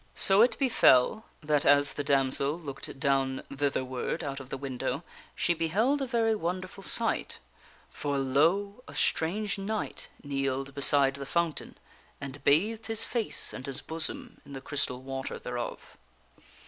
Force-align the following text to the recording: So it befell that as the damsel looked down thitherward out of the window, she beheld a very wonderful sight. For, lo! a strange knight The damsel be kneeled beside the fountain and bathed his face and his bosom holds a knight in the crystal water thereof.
So 0.15 0.41
it 0.41 0.57
befell 0.57 1.25
that 1.43 1.63
as 1.63 1.93
the 1.93 2.03
damsel 2.03 2.59
looked 2.59 2.99
down 2.99 3.43
thitherward 3.55 4.23
out 4.23 4.39
of 4.39 4.49
the 4.49 4.57
window, 4.57 5.03
she 5.35 5.53
beheld 5.53 6.01
a 6.01 6.07
very 6.07 6.33
wonderful 6.33 6.81
sight. 6.81 7.37
For, 7.91 8.17
lo! 8.17 8.83
a 8.87 8.95
strange 8.95 9.59
knight 9.59 10.07
The 10.17 10.23
damsel 10.23 10.23
be 10.23 10.27
kneeled 10.41 10.73
beside 10.73 11.13
the 11.17 11.25
fountain 11.27 11.77
and 12.19 12.43
bathed 12.43 12.87
his 12.87 13.03
face 13.05 13.53
and 13.53 13.63
his 13.67 13.81
bosom 13.81 14.17
holds 14.17 14.27
a 14.27 14.33
knight 14.39 14.45
in 14.47 14.53
the 14.53 14.61
crystal 14.61 15.01
water 15.03 15.37
thereof. 15.37 15.79